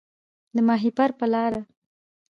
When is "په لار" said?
1.19-1.53